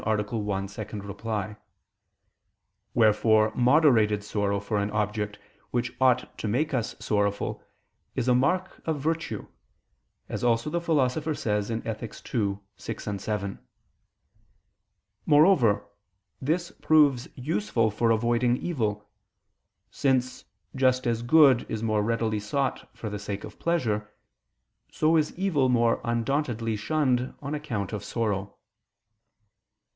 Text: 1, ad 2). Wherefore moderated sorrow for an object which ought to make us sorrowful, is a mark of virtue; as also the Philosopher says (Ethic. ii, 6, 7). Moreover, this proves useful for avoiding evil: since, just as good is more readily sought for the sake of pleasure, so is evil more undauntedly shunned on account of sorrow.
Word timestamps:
1, 0.03 0.17
ad 0.19 0.27
2). 0.29 1.55
Wherefore 2.95 3.51
moderated 3.53 4.23
sorrow 4.23 4.59
for 4.59 4.79
an 4.79 4.89
object 4.89 5.37
which 5.69 5.95
ought 6.01 6.35
to 6.39 6.47
make 6.47 6.73
us 6.73 6.95
sorrowful, 6.99 7.63
is 8.15 8.27
a 8.27 8.33
mark 8.33 8.81
of 8.87 8.99
virtue; 8.99 9.45
as 10.27 10.43
also 10.43 10.71
the 10.71 10.81
Philosopher 10.81 11.35
says 11.35 11.69
(Ethic. 11.69 12.15
ii, 12.33 12.57
6, 12.77 13.07
7). 13.17 13.59
Moreover, 15.27 15.85
this 16.41 16.71
proves 16.81 17.27
useful 17.35 17.91
for 17.91 18.09
avoiding 18.09 18.57
evil: 18.57 19.07
since, 19.91 20.45
just 20.75 21.05
as 21.05 21.21
good 21.21 21.63
is 21.69 21.83
more 21.83 22.01
readily 22.01 22.39
sought 22.39 22.89
for 22.97 23.07
the 23.11 23.19
sake 23.19 23.43
of 23.43 23.59
pleasure, 23.59 24.09
so 24.91 25.15
is 25.15 25.37
evil 25.37 25.69
more 25.69 26.01
undauntedly 26.03 26.75
shunned 26.75 27.35
on 27.39 27.53
account 27.53 27.93
of 27.93 28.03
sorrow. 28.03 28.55